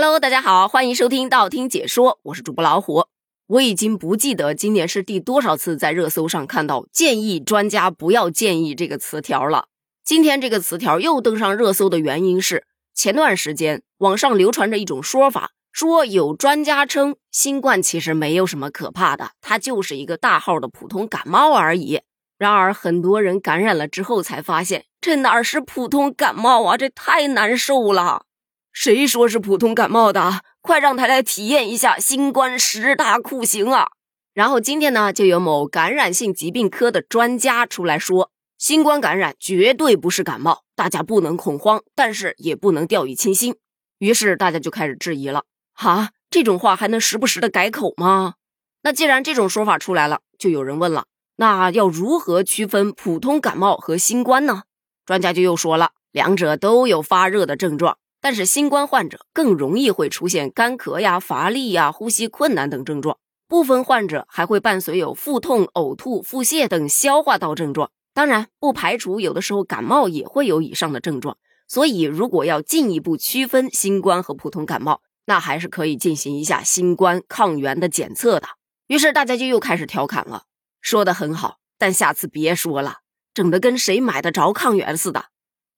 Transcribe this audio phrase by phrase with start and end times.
[0.00, 3.06] Hello，大家好，欢迎收听道听解说，我是主播老虎。
[3.48, 9.66] 我已经不记得今年是第多少次在热搜上看到“建议专家不要建议”这个词条了。
[10.04, 12.64] 今天这个词条又登上热搜的原因是，
[12.94, 22.02] 前段时间网上流传着一种说法，说有专家称新冠其实没有什么可怕的，它就是一个大号的普通感冒而已。
[22.38, 28.26] 然而很多人感染了之后才发现，这哪是普通感冒啊，这太难受了。
[28.72, 30.42] 谁说是普通感冒的？
[30.60, 33.88] 快让他来体验一下新冠十大酷刑啊！
[34.34, 43.56] 然后今天呢，就有某感染性疾病科的专家出来说，新冠感染绝对不是感冒，大家不能恐慌，但是也不能掉以轻心。
[43.98, 48.34] 于是大家就开始质疑了：哈，这种话还能时不时的改口吗？
[48.82, 54.62] 那既然这种说法出来了，就有人问了：那要如何区分普通感冒和新冠呢？
[55.04, 57.98] 专家就又说了，两者都有发热的症状。
[58.20, 67.90] 但是新冠患者更容易会出现干咳呀、乏力呀、呼吸困难等症状，部分患者还会伴随有腹痛、呕吐、腹泻等消化道症状。
[68.12, 71.38] 当然，不排除有的时候感冒也会有以上的症状。
[71.68, 78.48] 所以，如果要进一步区分新冠和普通感冒，那还是可以进行一下新冠抗原的检测的。
[78.86, 80.44] 于是大家就又开始调侃了，
[80.80, 83.00] 说的很好，但下次别说了，
[83.34, 85.26] 整的跟谁买得着抗原似的，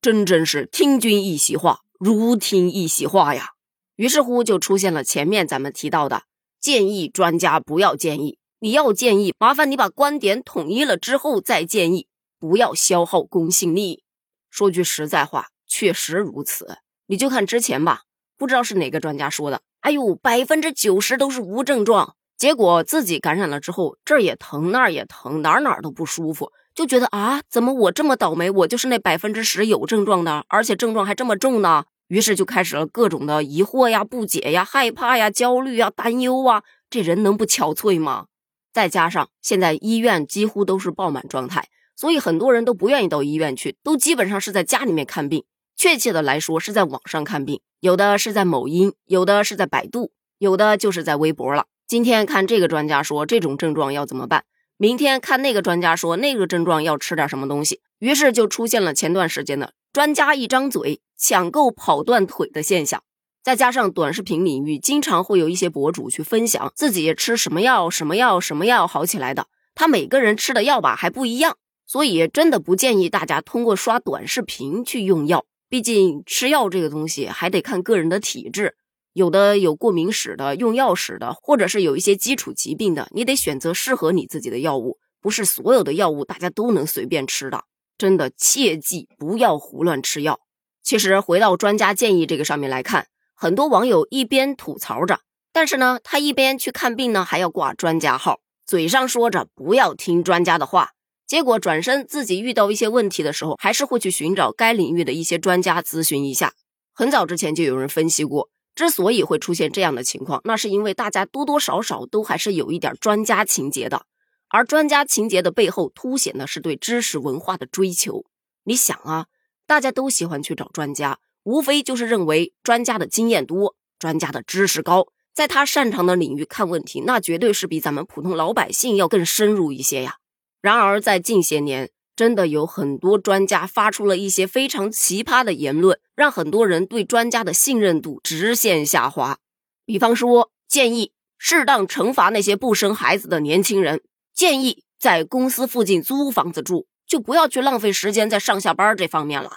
[0.00, 1.80] 真真是听君一席话。
[2.02, 3.50] 如听一席话呀，
[3.96, 6.22] 于是乎就出现了前面咱们提到的
[6.58, 12.06] 建议专家不要建议，你要建议，麻烦你把观点统一了之后再建议，
[12.38, 14.02] 不要消耗公信力。
[14.48, 16.78] 说句实在话，确实如此。
[17.04, 18.04] 你就看之前吧，
[18.38, 26.50] 不知道是哪个专家说的，哎呦，百分之九十都是无症状，结果自己感染了之后，这儿也疼，那儿也疼，哪哪都不舒服。
[26.80, 28.50] 就觉得啊，怎么我这么倒霉？
[28.50, 31.84] 我就是那百分之十有症状的，而且症状还这么重呢。
[32.08, 36.62] 于是就开始了各种的疑惑呀、不解呀、害怕呀、焦虑啊、担忧啊。
[36.88, 38.28] 这人能不憔悴吗？
[38.72, 45.44] 再加上现在医院几乎都是爆满状态，所以很多人都不愿意到医院去，都基本上是在家里面看病。
[45.76, 51.66] 确切的来说，是在网上看病，有的是在某音，有的是在百度，有的就是在微博了。
[51.86, 54.44] 今天看这个专家说这种症状要怎么办。
[54.82, 63.02] 明天看那个专家说那个症状要吃点什么东西，于是就出现了前段时间的专家一张嘴抢购跑断腿的现象。
[63.42, 78.76] 再加上短视频领域经常会有一些博主去分享自己吃什么药、什么药、什么药好起来的，他每个人吃的药吧还不一样，所以真的不建议大家通过刷短视频去用药，毕竟吃药这个东西还得看个人的体质。
[79.12, 87.64] 有的有过敏史的，用药史的，或者是有一些基础疾病的，你得选择适合你自己的药物，不是所有的药物大家都能随便吃的。
[87.98, 90.40] 真的切记不要胡乱吃药。
[90.82, 95.20] 其实回到专家建议这个上面来看，很多网友一边吐槽着，
[95.52, 100.92] 但是呢，他一边去看病呢，还要挂专家号，嘴上说着不要听专家的话，
[101.26, 106.54] 结果转身自己遇到一些问题的时候，还是会去寻找该领域的一些专家咨询一下。
[106.94, 108.48] 很早之前就有人分析过。
[108.74, 114.06] 之所以会出现这样的情况，那是因为大家多多少少都还是有一点专家情节的，
[114.48, 118.24] 而专家情节的背后凸显的是对知识文化的追求。
[118.64, 119.26] 你想啊，
[119.66, 130.16] 大家都喜欢去找专家，无非就是认为专家的经验多，专家的知识高，在他擅长的领域看问题，那绝对是比咱们普通老百姓要更深入一些呀。
[130.60, 139.38] 然而在近些年，真的有很多专家发出了一些非常奇葩的言论，让很多人对专家的信任度直线下滑。
[139.86, 144.00] 比方说，建议适当惩罚那些不生孩子的年轻人；
[144.34, 149.48] 建议在公司附近租房子住，就不要去浪费时间在上下班这方面了；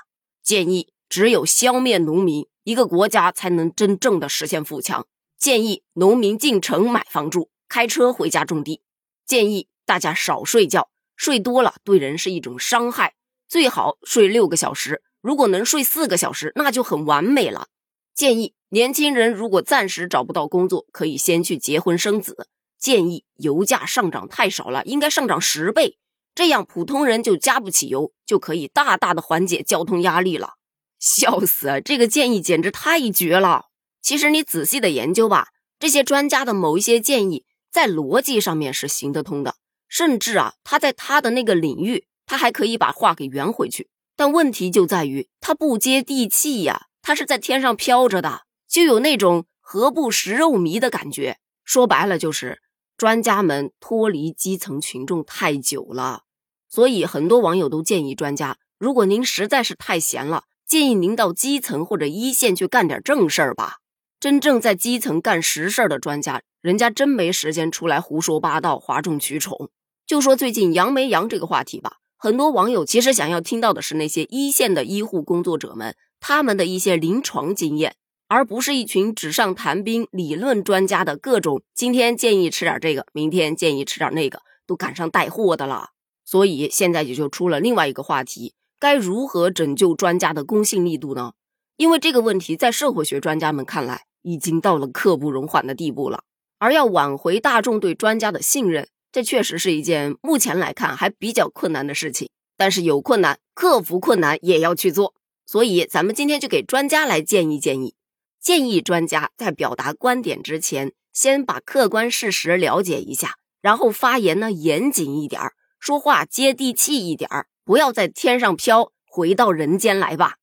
[0.41, 5.01] 建议只有消灭农民，一个国家才能真正的实现富强；
[5.37, 8.79] 建议农民进城买房住，开车回家种地；
[9.25, 10.92] 建议大家少睡觉。
[11.15, 13.13] 睡多了对人是一种伤害，
[13.47, 15.01] 最好睡六个小时。
[15.21, 17.67] 如果能睡四个小时，那就很完美了。
[18.13, 22.47] 建议年轻人如果暂时找不到工作，可以先去结婚生子。
[22.77, 25.97] 建议油价上涨太少了，应该上涨十倍，
[26.35, 30.55] 这样普通人就加不起油，就可以大大的缓解交通压力了。
[30.99, 33.67] 笑死，这个建议简直太绝了。
[34.01, 35.47] 其实你仔细的研究吧，
[35.79, 39.55] 这些专家的某一些建议，在逻辑上面是行得通的。
[39.93, 43.89] 甚至啊，他在他的那个领域，他还可以把话给圆回去。
[44.15, 51.37] 但问题就在于他不接地气呀，他是在天上飘着的，就有那种何不食肉糜的感觉。
[51.63, 52.59] 说白了，就是
[52.97, 56.23] 专家们脱离基层群众太久了。
[56.67, 63.75] 所以很多网友都建议专家，如果您实在是太闲了，建议您到基层或者一线去干点正事儿吧。
[64.19, 69.69] 真正在基层干实事的专家，人家真没时间出来胡说八道、哗众取宠。
[70.13, 77.95] 就说最近阳没阳这个话题吧，很多网友其实想要听到的是那些一线的医护工作者们他们的一些临床经验，
[78.27, 85.89] 而不是一群纸上谈兵、理论专家的各种今天建议吃点这个，明天建议吃点那个，都赶上带货的了。
[86.23, 91.33] 所以现在也就出了另外一个话题：该如何拯救专家的公信力度呢？
[91.77, 96.23] 因为这个问题在社会学专家们看来已经到了刻不容缓的地步了，
[96.59, 98.89] 而要挽回大众对专家的信任。
[99.13, 105.13] 这确实是一件目前来看还比较困难的事情，但是有困难，克服困难也要去做。
[105.45, 107.93] 所以，咱们今天就给专家来建议建议，
[108.41, 120.37] 建议专家在表达观点之前，先把客观事实了解一下，然后发言呢严谨一点儿，说话接地气一点儿，不要在天上飘，回到人间来吧。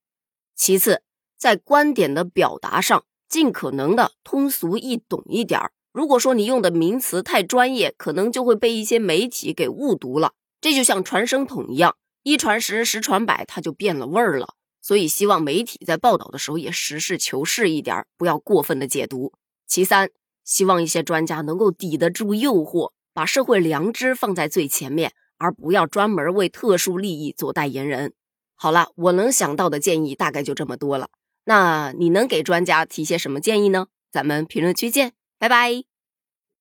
[0.55, 1.03] 其次，
[1.37, 5.73] 在观点的表达上，尽可能的通俗易懂一点儿。
[5.93, 10.35] 如果说你用的名词太专业，可能就会被一些媒体给误读了。
[10.61, 14.55] 这就像传声筒一样，一传十，十传百，它就变了味儿了。
[14.83, 19.33] 所以，希望媒体在报道的时候也实事求是一点，不要过分的解读。
[19.67, 20.11] 其三，
[20.45, 28.15] 希望一些专家能够抵得住诱惑，把社会良知放在最前面，而不要专门为特殊利益做代言人。
[28.55, 31.09] 好了，我能想到的建议大概就这么多了。
[31.45, 33.89] 那你能给专家提些什么建议呢？
[34.13, 35.13] 咱们评论区见。
[35.41, 35.90] 拜拜。